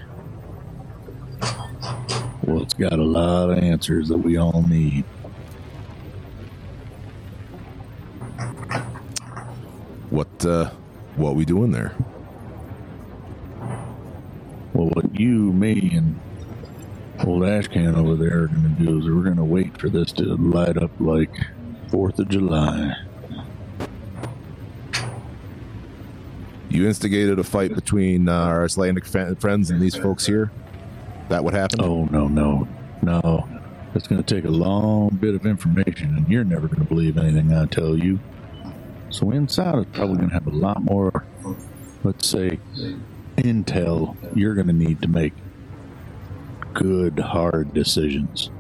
[2.43, 5.05] Well, it's got a lot of answers that we all need.
[10.13, 10.69] What uh
[11.17, 11.95] what we doing there?
[14.75, 16.21] Well, what you, me, and
[17.25, 20.13] old Ashcan over there are going to do is we're going to wait for this
[20.13, 21.35] to light up like
[21.89, 22.95] Fourth of July.
[26.69, 30.51] You instigated a fight between uh, our Icelandic fa- friends and these folks here.
[31.31, 31.81] That what happened?
[31.81, 32.69] Oh no, no,
[33.01, 33.49] no!
[33.95, 37.17] It's going to take a long bit of information, and you're never going to believe
[37.17, 38.21] anything I tell you.
[39.13, 41.27] So inside is probably going to have a lot more,
[42.03, 42.59] let's say,
[43.37, 45.35] intel you're going to need to make
[46.73, 48.51] good, hard decisions.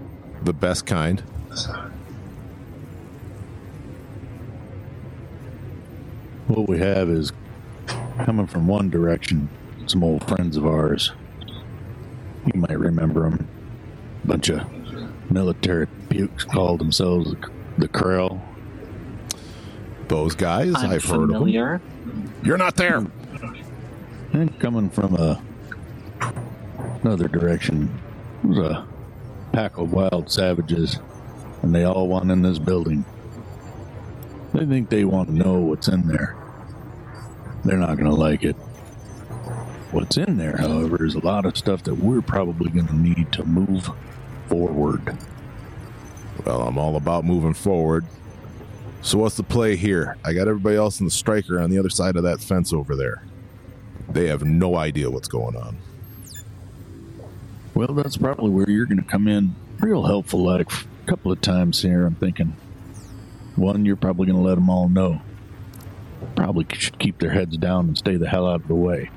[0.43, 1.21] The best kind.
[6.49, 7.33] What we have is
[8.19, 9.49] coming from one direction.
[9.87, 11.12] Some old friends of ours.
[12.53, 13.49] You might remember them.
[14.25, 14.71] A Bunch of
[15.31, 18.41] military pukes called themselves the, the Krell.
[20.12, 22.31] Those guys, I'm I've heard of them.
[22.44, 23.07] You're not there.
[24.35, 25.42] And coming from a
[27.01, 27.98] another direction
[28.44, 28.87] was a
[29.55, 30.98] pack of wild savages,
[31.62, 33.07] and they all want in this building.
[34.53, 36.37] They think they want to know what's in there.
[37.64, 38.57] They're not going to like it.
[39.92, 43.33] What's in there, however, is a lot of stuff that we're probably going to need
[43.33, 43.88] to move
[44.48, 45.16] forward.
[46.44, 48.05] Well, I'm all about moving forward.
[49.03, 50.17] So what's the play here?
[50.25, 52.95] I got everybody else in the striker on the other side of that fence over
[52.95, 53.25] there.
[54.09, 55.77] They have no idea what's going on.
[57.75, 60.45] Well, that's probably where you're going to come in real helpful.
[60.45, 62.57] Like a couple of times here, I'm thinking.
[63.57, 65.21] One, you're probably going to let them all know.
[66.37, 69.11] Probably should keep their heads down and stay the hell out of the way.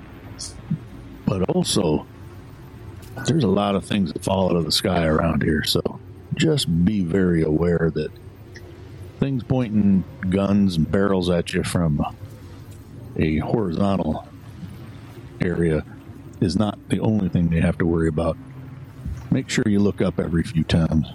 [1.28, 2.08] But also,
[3.28, 6.00] there's a lot of things that fall out of the sky around here, so
[6.34, 8.12] just be very aware that
[9.20, 12.06] things pointing guns and barrels at you from
[13.18, 14.28] a horizontal
[15.42, 15.86] area
[16.42, 18.38] is not the only thing they have to worry about.
[19.32, 21.08] Make sure you look up every few times.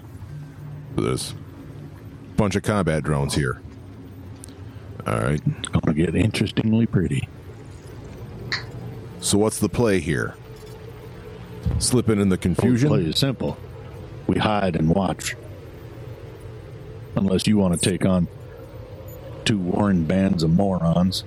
[0.95, 3.61] There's a bunch of combat drones here.
[5.07, 5.41] All right.
[5.59, 7.27] It's going to get interestingly pretty.
[9.21, 10.35] So what's the play here?
[11.79, 12.89] Slipping in the Fusion confusion?
[12.89, 13.57] play is simple.
[14.27, 15.35] We hide and watch.
[17.15, 18.27] Unless you want to take on
[19.43, 21.23] two warring bands of morons,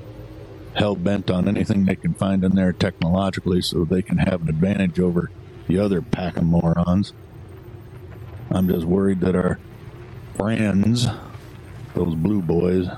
[0.74, 4.48] hell bent on anything they can find in there technologically so they can have an
[4.48, 5.30] advantage over
[5.66, 7.12] the other pack of morons.
[8.50, 9.58] I'm just worried that our
[10.36, 11.06] friends,
[11.94, 12.88] those blue boys,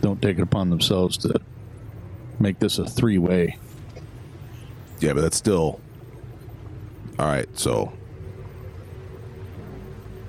[0.00, 1.40] don't take it upon themselves to
[2.38, 3.58] make this a three way.
[5.00, 5.80] Yeah, but that's still.
[7.18, 7.92] All right, so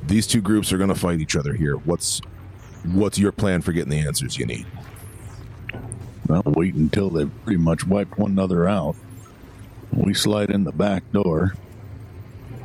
[0.04, 1.76] these two groups are going to fight each other here.
[1.78, 2.22] What's
[2.86, 4.66] what's your plan for getting the answers you need?
[6.28, 8.96] Well, wait until they've pretty much wiped one another out.
[9.94, 11.56] We slide in the back door,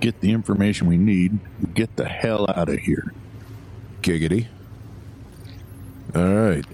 [0.00, 3.12] get the information we need, and get the hell out of here.
[4.02, 4.46] Giggity.
[6.14, 6.64] All right.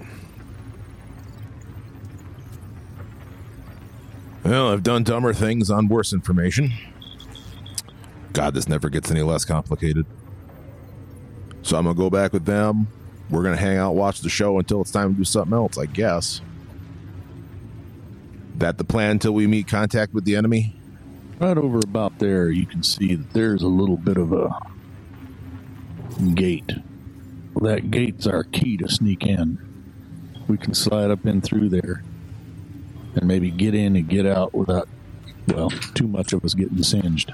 [4.43, 6.71] Well, I've done dumber things on worse information.
[8.33, 10.05] God, this never gets any less complicated.
[11.63, 12.87] So I'm going to go back with them.
[13.29, 15.77] We're going to hang out, watch the show until it's time to do something else,
[15.77, 16.41] I guess.
[18.57, 20.75] That the plan until we meet contact with the enemy?
[21.39, 24.49] Right over about there, you can see that there's a little bit of a
[26.35, 26.71] gate.
[27.61, 29.57] That gate's our key to sneak in.
[30.47, 32.03] We can slide up in through there
[33.15, 34.89] and maybe get in and get out without,
[35.47, 37.31] well, too much of us getting singed.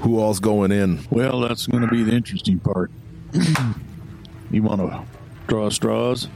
[0.00, 1.06] Who all's going in?
[1.10, 2.90] Well, that's going to be the interesting part.
[4.50, 5.04] you want to
[5.46, 6.28] draw straws?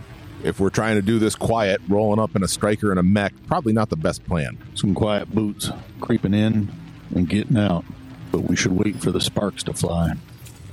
[0.43, 3.35] If we're trying to do this quiet, rolling up in a striker and a mech,
[3.47, 4.59] probably not the best plan.
[4.75, 6.71] Some quiet boots creeping in
[7.15, 7.85] and getting out.
[8.33, 10.13] But we should wait for the sparks to fly.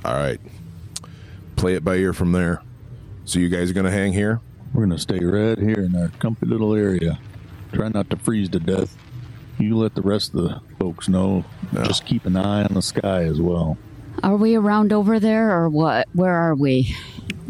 [0.05, 0.39] All right.
[1.55, 2.61] Play it by ear from there.
[3.25, 4.39] So you guys are going to hang here?
[4.73, 7.19] We're going to stay right here in our comfy little area.
[7.73, 8.95] Try not to freeze to death.
[9.59, 11.43] You let the rest of the folks know.
[11.73, 13.77] Just keep an eye on the sky as well.
[14.23, 16.07] Are we around over there or what?
[16.13, 16.95] Where are we?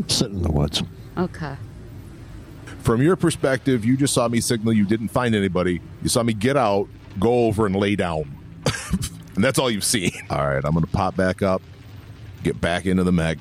[0.07, 0.83] Sitting in the woods.
[1.17, 1.55] Okay.
[2.79, 5.81] From your perspective, you just saw me signal you didn't find anybody.
[6.01, 6.87] You saw me get out,
[7.19, 8.33] go over, and lay down.
[9.35, 10.11] and that's all you've seen.
[10.29, 11.61] All right, I'm going to pop back up,
[12.43, 13.39] get back into the mech,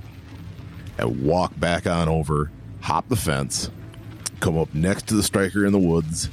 [0.98, 3.70] and walk back on over, hop the fence,
[4.40, 6.28] come up next to the striker in the woods,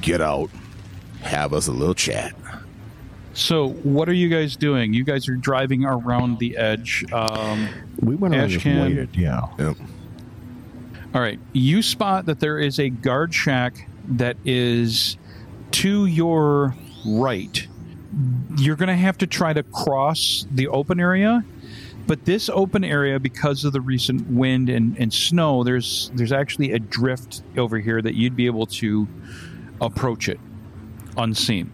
[0.00, 0.50] get out,
[1.20, 2.34] have us a little chat.
[3.34, 4.92] So, what are you guys doing?
[4.92, 7.04] You guys are driving around the edge.
[7.12, 7.68] Um,
[8.00, 8.82] We went on and just Ashcan.
[8.82, 9.46] waited, yeah.
[9.58, 9.76] Yep.
[11.14, 11.38] all right.
[11.52, 15.16] You spot that there is a guard shack that is
[15.72, 16.74] to your
[17.06, 17.66] right.
[18.58, 21.44] You're going to have to try to cross the open area.
[22.06, 26.72] But this open area, because of the recent wind and, and snow, there's there's actually
[26.72, 29.06] a drift over here that you'd be able to
[29.80, 30.40] approach it
[31.16, 31.70] unseen.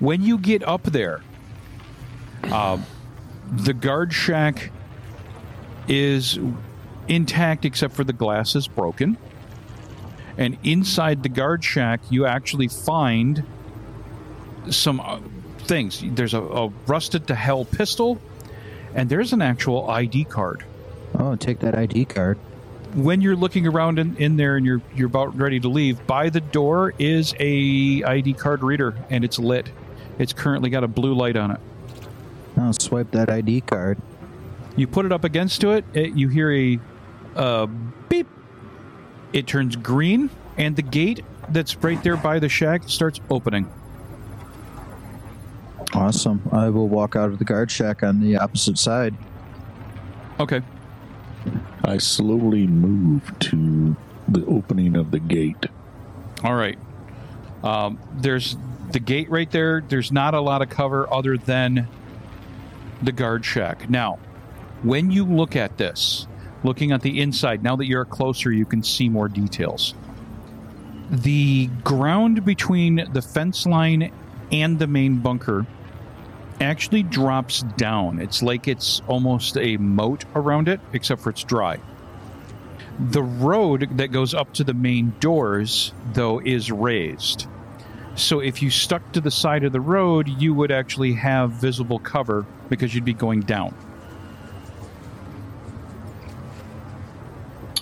[0.00, 1.22] When you get up there,
[2.44, 2.78] uh,
[3.50, 4.70] the guard shack
[5.88, 6.38] is
[7.08, 9.16] intact except for the glass is broken.
[10.38, 13.44] And inside the guard shack, you actually find
[14.70, 15.20] some uh,
[15.58, 16.02] things.
[16.04, 18.20] There's a, a rusted to hell pistol,
[18.94, 20.64] and there's an actual ID card.
[21.18, 22.38] Oh, take that ID card.
[22.94, 26.28] When you're looking around in, in there and you're you're about ready to leave, by
[26.30, 29.70] the door is a ID card reader, and it's lit.
[30.18, 31.60] It's currently got a blue light on it.
[32.56, 33.98] I'll swipe that ID card.
[34.76, 36.78] You put it up against to it, it you hear a
[37.34, 37.66] uh,
[38.08, 38.26] beep.
[39.32, 43.70] It turns green, and the gate that's right there by the shack starts opening.
[45.92, 46.42] Awesome.
[46.52, 49.14] I will walk out of the guard shack on the opposite side.
[50.40, 50.62] Okay.
[51.84, 53.96] I slowly move to
[54.28, 55.66] the opening of the gate.
[56.42, 56.78] All right.
[57.62, 58.56] Um, there's
[58.96, 59.82] the gate right there.
[59.86, 61.86] There's not a lot of cover other than
[63.02, 63.90] the guard shack.
[63.90, 64.18] Now,
[64.82, 66.26] when you look at this,
[66.64, 69.94] looking at the inside, now that you're closer, you can see more details.
[71.10, 74.10] The ground between the fence line
[74.50, 75.66] and the main bunker
[76.62, 78.18] actually drops down.
[78.18, 81.78] It's like it's almost a moat around it, except for it's dry.
[82.98, 87.46] The road that goes up to the main doors, though, is raised.
[88.16, 91.98] So if you stuck to the side of the road, you would actually have visible
[91.98, 93.74] cover because you'd be going down.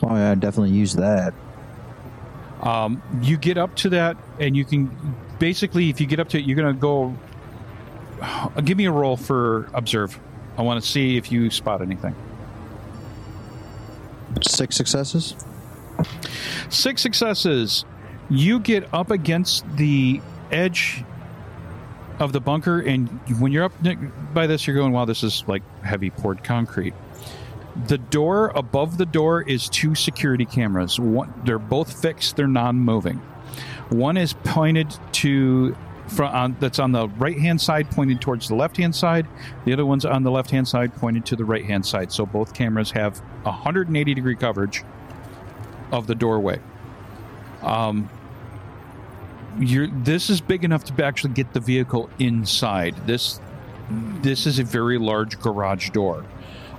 [0.02, 1.32] Oh, yeah, I'd definitely use that.
[2.60, 6.38] Um, you get up to that, and you can basically, if you get up to
[6.38, 7.16] it, you're going to go.
[8.64, 10.18] Give me a roll for observe.
[10.58, 12.14] I want to see if you spot anything.
[14.42, 15.36] Six successes.
[16.70, 17.84] Six successes.
[18.30, 20.20] You get up against the
[20.50, 21.04] edge
[22.18, 23.08] of the bunker, and
[23.38, 23.72] when you're up
[24.32, 26.94] by this, you're going, wow, this is like heavy poured concrete.
[27.88, 30.98] The door above the door is two security cameras.
[31.00, 33.16] One, they're both fixed, they're non moving.
[33.90, 35.76] One is pointed to.
[36.18, 39.26] On, that's on the right hand side, pointed towards the left hand side.
[39.64, 42.12] The other one's on the left hand side, pointed to the right hand side.
[42.12, 44.84] So both cameras have 180 degree coverage
[45.92, 46.60] of the doorway.
[47.64, 48.08] Um,
[49.58, 53.06] you're this is big enough to actually get the vehicle inside.
[53.06, 53.40] This
[54.22, 56.24] this is a very large garage door.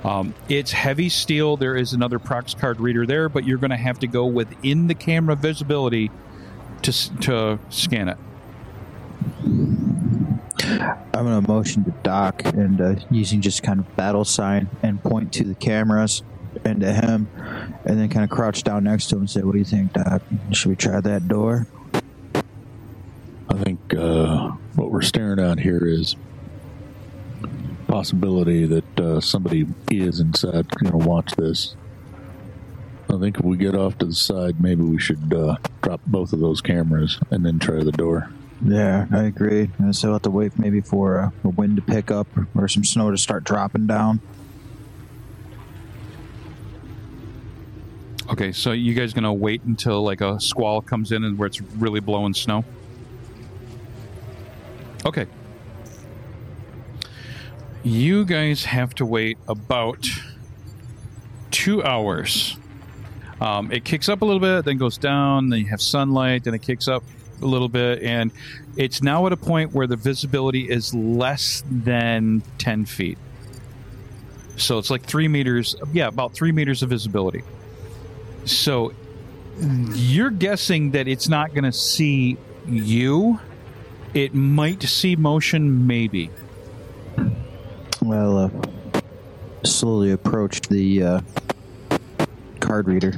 [0.04, 1.58] Um, it's heavy steel.
[1.58, 4.88] There is another Prox card reader there, but you're going to have to go within
[4.88, 6.12] the camera visibility
[6.84, 8.18] to to scan it.
[10.66, 15.02] I'm going to motion to Doc and uh, using just kind of battle sign and
[15.02, 16.24] point to the cameras
[16.64, 17.28] and to him,
[17.86, 19.94] and then kind of crouch down next to him and say, "What do you think,
[19.94, 20.22] Doc?
[20.52, 21.68] Should we try that door?"
[23.50, 26.16] I think uh, what we're staring at here is
[27.88, 31.76] possibility that uh, somebody is inside going to watch this.
[33.10, 36.34] I think if we get off to the side, maybe we should uh, drop both
[36.34, 38.30] of those cameras and then try the door.
[38.66, 39.70] Yeah, I agree.
[39.78, 42.68] And so we'll have to wait maybe for uh, a wind to pick up or
[42.68, 44.22] some snow to start dropping down.
[48.30, 51.62] Okay, so you guys gonna wait until like a squall comes in and where it's
[51.62, 52.66] really blowing snow?
[55.06, 55.28] Okay.
[57.84, 60.08] You guys have to wait about
[61.52, 62.58] two hours.
[63.40, 66.56] Um, it kicks up a little bit, then goes down, then you have sunlight, then
[66.56, 67.04] it kicks up
[67.42, 68.32] a little bit, and
[68.76, 73.20] it's now at a point where the visibility is less than 10 feet.
[74.58, 77.44] So it's like three meters, yeah, about three meters of visibility.
[78.46, 78.94] So
[79.60, 82.38] you're guessing that it's not going to see
[82.68, 83.40] you.
[84.14, 86.30] It might see motion, maybe.
[88.02, 88.50] Well, uh,
[89.64, 91.22] slowly approached the uh,
[92.60, 93.14] card reader.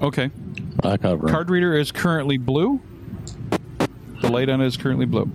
[0.00, 0.30] Okay.
[0.84, 1.28] I cover.
[1.28, 2.80] Card reader is currently blue.
[4.20, 5.30] The light on it is currently blue.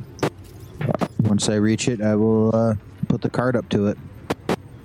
[1.22, 2.76] Once I reach it, I will uh,
[3.08, 3.98] put the card up to it.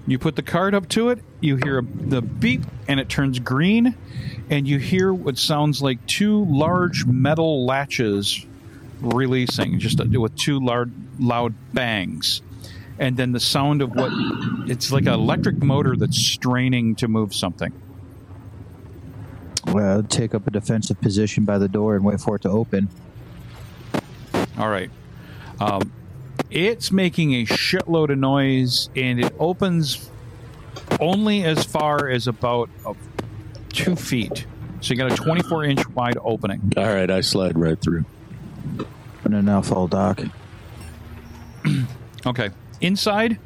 [0.07, 3.39] You put the card up to it, you hear a, the beep, and it turns
[3.39, 3.97] green,
[4.51, 8.45] and you hear what sounds like two large metal latches
[9.01, 12.43] releasing, just a, with two loud, loud bangs.
[12.99, 14.11] And then the sound of what
[14.69, 17.73] it's like an electric motor that's straining to move something.
[19.69, 22.89] Well, take up a defensive position by the door and wait for it to open.
[24.59, 24.91] All right.
[25.61, 25.93] Um,
[26.53, 30.11] it's making a shitload of noise, and it opens
[31.01, 32.95] only as far as about uh,
[33.71, 34.47] two feet.
[34.81, 36.73] So you got a 24 inch wide opening.
[36.77, 38.05] All right, I slide right through.
[39.25, 40.21] And then I'll fall, Doc.
[42.25, 42.51] Okay.
[42.81, 43.41] Inside,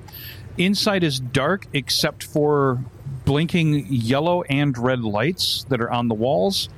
[0.58, 2.84] inside is dark except for
[3.24, 6.68] blinking yellow and red lights that are on the walls.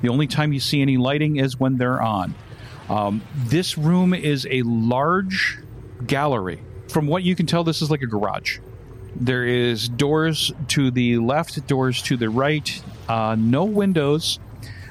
[0.00, 2.36] The only time you see any lighting is when they're on.
[2.88, 5.58] Um, this room is a large
[6.06, 6.60] gallery.
[6.88, 8.58] From what you can tell, this is like a garage.
[9.16, 14.38] There is doors to the left, doors to the right, uh, no windows.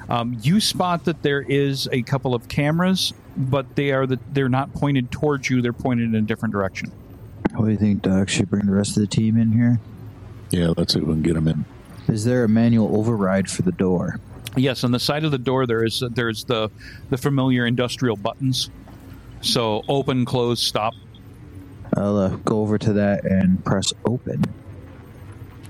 [0.10, 4.50] Um, you spot that there is a couple of cameras, but they are the, they're
[4.50, 5.62] not pointed towards you.
[5.62, 6.92] They're pointed in a different direction.
[7.54, 8.30] What do you think, Doc?
[8.30, 9.80] Should bring the rest of the team in here?
[10.52, 11.66] Yeah, let's see if we can get them in.
[12.08, 14.20] Is there a manual override for the door?
[14.56, 16.72] Yes, on the side of the door there is there's the
[17.10, 18.70] the familiar industrial buttons.
[19.42, 20.94] So open, close, stop.
[21.96, 24.44] I'll uh, go over to that and press open.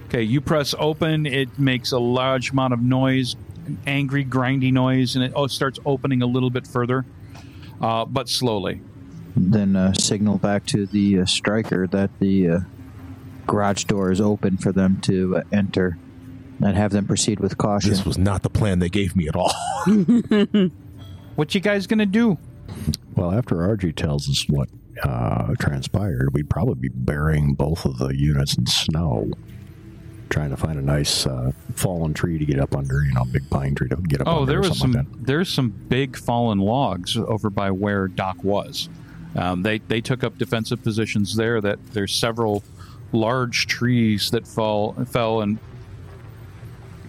[0.06, 3.36] Okay, you press open, it makes a large amount of noise,
[3.68, 7.06] an angry, grindy noise, and it oh, starts opening a little bit further,
[7.80, 8.82] uh, but slowly.
[9.36, 12.60] Then uh, signal back to the uh, striker that the uh,
[13.46, 15.98] garage door is open for them to uh, enter
[16.62, 17.92] and have them proceed with caution.
[17.92, 19.54] This was not the plan they gave me at all.
[21.40, 22.38] What you guys gonna do?
[23.16, 24.70] Well, after RG tells us what
[25.04, 29.30] uh, transpired, we'd probably be burying both of the units in snow,
[30.30, 33.50] trying to find a nice uh, fallen tree to get up under, you know, big
[33.50, 34.52] pine tree to get up Oh, under.
[34.52, 34.92] there was some.
[34.94, 38.90] like there's some big fallen logs over by where Doc was.
[39.36, 41.62] Um, they they took up defensive positions there.
[41.62, 42.64] That there's several
[43.12, 45.60] large trees that fall fell, and.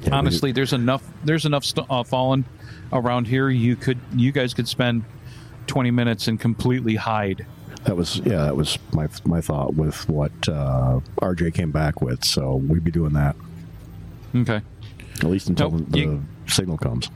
[0.02, 2.46] Yeah, honestly, there's enough there's enough st- uh, fallen
[2.90, 3.50] around here.
[3.50, 5.04] You could you guys could spend
[5.70, 7.46] 20 minutes and completely hide.
[7.84, 12.24] that was yeah, that was my my thought with what uh, RJ came back with.
[12.24, 13.36] So we'd be doing that
[14.34, 14.60] Okay.
[15.16, 17.08] at least until Nope, the you- signal comes.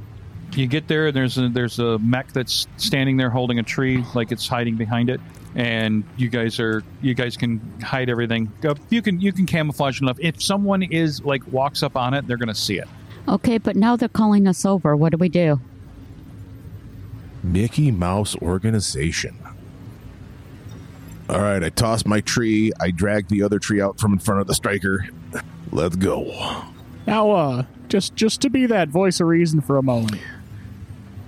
[0.54, 4.04] You get there, and there's a, there's a mech that's standing there holding a tree,
[4.14, 5.20] like it's hiding behind it.
[5.56, 8.52] And you guys are you guys can hide everything.
[8.88, 10.16] You can you can camouflage enough.
[10.20, 12.86] If someone is like walks up on it, they're gonna see it.
[13.26, 14.94] Okay, but now they're calling us over.
[14.94, 15.60] What do we do?
[17.44, 19.38] Mickey Mouse organization.
[21.28, 22.72] All right, I tossed my tree.
[22.80, 25.06] I dragged the other tree out from in front of the striker.
[25.72, 26.64] Let's go.
[27.06, 30.20] Now, uh, just just to be that voice of reason for a moment,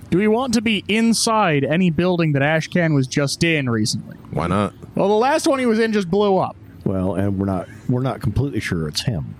[0.09, 4.17] do we want to be inside any building that Ashcan was just in recently?
[4.31, 4.73] Why not?
[4.95, 6.55] Well, the last one he was in just blew up.
[6.83, 9.35] Well, and we're not we're not completely sure it's him.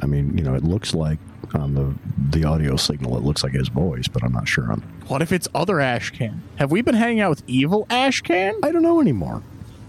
[0.00, 1.18] I mean, you know, it looks like
[1.54, 1.94] on the
[2.38, 3.16] the audio signal.
[3.16, 4.80] It looks like his voice, but I'm not sure on.
[5.08, 6.40] What if it's other Ashcan?
[6.56, 8.54] Have we been hanging out with evil Ashcan?
[8.62, 9.42] I don't know anymore.